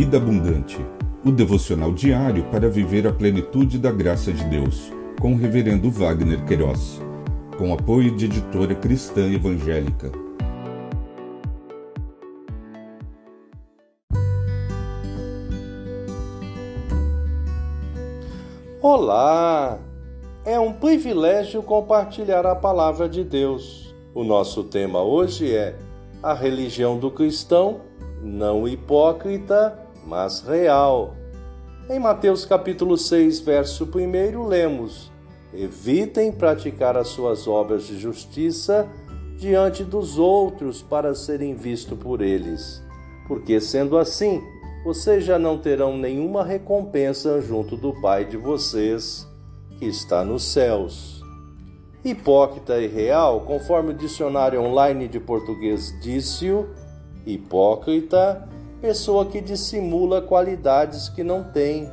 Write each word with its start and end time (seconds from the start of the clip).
Vida 0.00 0.16
Abundante, 0.16 0.78
o 1.22 1.30
devocional 1.30 1.92
diário 1.92 2.44
para 2.44 2.70
viver 2.70 3.06
a 3.06 3.12
plenitude 3.12 3.78
da 3.78 3.92
graça 3.92 4.32
de 4.32 4.42
Deus, 4.44 4.90
com 5.20 5.34
o 5.34 5.36
Reverendo 5.36 5.90
Wagner 5.90 6.42
Queiroz, 6.46 6.98
com 7.58 7.74
apoio 7.74 8.16
de 8.16 8.24
editora 8.24 8.74
cristã 8.74 9.30
evangélica. 9.30 10.10
Olá! 18.80 19.78
É 20.46 20.58
um 20.58 20.72
privilégio 20.72 21.62
compartilhar 21.62 22.46
a 22.46 22.56
palavra 22.56 23.06
de 23.06 23.22
Deus. 23.22 23.94
O 24.14 24.24
nosso 24.24 24.64
tema 24.64 25.02
hoje 25.02 25.54
é 25.54 25.76
a 26.22 26.32
religião 26.32 26.98
do 26.98 27.10
cristão 27.10 27.82
não 28.22 28.68
hipócrita, 28.68 29.78
mas 30.06 30.40
real. 30.40 31.14
Em 31.88 31.98
Mateus 31.98 32.44
capítulo 32.44 32.96
6, 32.96 33.40
verso 33.40 33.84
1, 33.84 34.46
lemos: 34.46 35.10
Evitem 35.52 36.30
praticar 36.30 36.96
as 36.96 37.08
suas 37.08 37.48
obras 37.48 37.86
de 37.86 37.98
justiça 37.98 38.88
diante 39.36 39.82
dos 39.82 40.18
outros 40.18 40.82
para 40.82 41.14
serem 41.14 41.54
vistos 41.54 41.98
por 41.98 42.20
eles, 42.20 42.82
porque 43.26 43.60
sendo 43.60 43.98
assim, 43.98 44.42
vocês 44.84 45.24
já 45.24 45.38
não 45.38 45.58
terão 45.58 45.96
nenhuma 45.96 46.44
recompensa 46.44 47.40
junto 47.40 47.76
do 47.76 47.92
Pai 48.00 48.24
de 48.24 48.36
vocês, 48.36 49.26
que 49.78 49.86
está 49.86 50.24
nos 50.24 50.44
céus. 50.44 51.20
Hipócrita 52.04 52.80
e 52.80 52.86
real, 52.86 53.40
conforme 53.40 53.90
o 53.90 53.96
dicionário 53.96 54.62
online 54.62 55.08
de 55.08 55.20
português 55.20 55.92
disse-o, 56.00 56.68
Hipócrita, 57.26 58.48
pessoa 58.80 59.26
que 59.26 59.40
dissimula 59.40 60.22
qualidades 60.22 61.08
que 61.08 61.22
não 61.22 61.44
tem, 61.44 61.88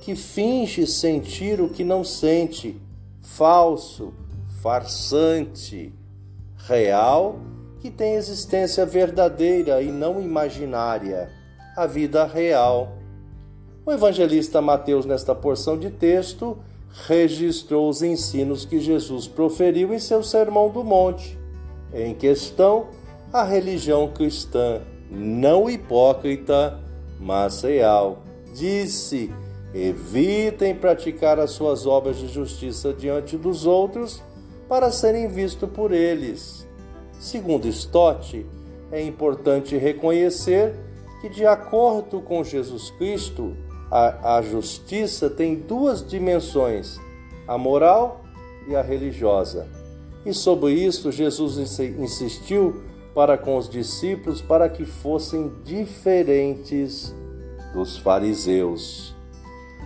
que 0.00 0.14
finge 0.14 0.86
sentir 0.86 1.60
o 1.60 1.68
que 1.68 1.82
não 1.82 2.04
sente, 2.04 2.80
falso, 3.20 4.12
farsante, 4.62 5.92
real, 6.56 7.38
que 7.80 7.90
tem 7.90 8.14
existência 8.14 8.84
verdadeira 8.84 9.80
e 9.82 9.90
não 9.90 10.20
imaginária, 10.20 11.30
a 11.76 11.86
vida 11.86 12.24
real. 12.24 12.98
O 13.86 13.92
evangelista 13.92 14.60
Mateus, 14.60 15.06
nesta 15.06 15.34
porção 15.34 15.78
de 15.78 15.90
texto, 15.90 16.58
registrou 17.06 17.88
os 17.88 18.02
ensinos 18.02 18.64
que 18.64 18.80
Jesus 18.80 19.26
proferiu 19.28 19.94
em 19.94 19.98
seu 19.98 20.22
Sermão 20.22 20.68
do 20.68 20.82
Monte. 20.82 21.38
Em 21.94 22.14
questão, 22.14 22.88
a 23.32 23.44
religião 23.44 24.08
cristã, 24.08 24.82
não 25.10 25.68
hipócrita, 25.68 26.78
mas 27.18 27.62
real. 27.62 28.22
Disse: 28.54 29.32
evitem 29.74 30.74
praticar 30.74 31.38
as 31.38 31.50
suas 31.50 31.86
obras 31.86 32.16
de 32.16 32.28
justiça 32.28 32.92
diante 32.92 33.36
dos 33.36 33.66
outros 33.66 34.22
para 34.68 34.90
serem 34.90 35.28
vistos 35.28 35.68
por 35.70 35.92
eles. 35.92 36.66
Segundo 37.18 37.66
Stott, 37.68 38.46
é 38.90 39.02
importante 39.02 39.76
reconhecer 39.76 40.74
que, 41.20 41.28
de 41.28 41.44
acordo 41.44 42.20
com 42.20 42.44
Jesus 42.44 42.90
Cristo, 42.92 43.56
a, 43.90 44.36
a 44.36 44.42
justiça 44.42 45.28
tem 45.28 45.56
duas 45.56 46.06
dimensões: 46.06 46.98
a 47.46 47.58
moral 47.58 48.24
e 48.68 48.76
a 48.76 48.82
religiosa. 48.82 49.66
E 50.24 50.32
sobre 50.34 50.72
isso, 50.72 51.10
Jesus 51.10 51.58
insistiu 51.80 52.82
para 53.18 53.36
com 53.36 53.56
os 53.56 53.68
discípulos 53.68 54.40
para 54.40 54.68
que 54.68 54.84
fossem 54.84 55.50
diferentes 55.64 57.12
dos 57.74 57.98
fariseus. 57.98 59.12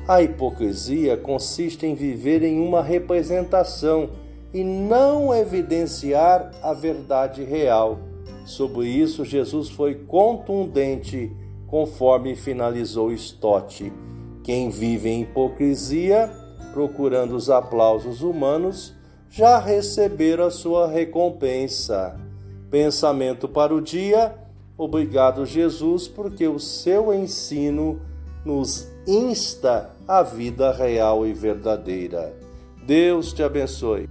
A 0.06 0.20
hipocrisia 0.20 1.16
consiste 1.16 1.86
em 1.86 1.94
viver 1.94 2.42
em 2.42 2.60
uma 2.60 2.82
representação 2.82 4.10
e 4.52 4.62
não 4.62 5.34
evidenciar 5.34 6.50
a 6.62 6.74
verdade 6.74 7.42
real. 7.42 8.00
Sobre 8.44 8.86
isso, 8.88 9.24
Jesus 9.24 9.70
foi 9.70 9.94
contundente, 9.94 11.34
conforme 11.66 12.36
finalizou 12.36 13.10
Stott. 13.12 13.90
Quem 14.44 14.68
vive 14.68 15.08
em 15.08 15.22
hipocrisia, 15.22 16.30
procurando 16.74 17.34
os 17.34 17.48
aplausos 17.48 18.20
humanos, 18.20 18.94
já 19.30 19.58
receberam 19.58 20.44
a 20.44 20.50
sua 20.50 20.86
recompensa. 20.86 22.30
Pensamento 22.72 23.46
para 23.46 23.74
o 23.74 23.82
dia. 23.82 24.34
Obrigado, 24.78 25.44
Jesus, 25.44 26.08
porque 26.08 26.48
o 26.48 26.58
seu 26.58 27.12
ensino 27.12 28.00
nos 28.46 28.90
insta 29.06 29.90
à 30.08 30.22
vida 30.22 30.72
real 30.72 31.26
e 31.26 31.34
verdadeira. 31.34 32.34
Deus 32.86 33.34
te 33.34 33.42
abençoe. 33.42 34.08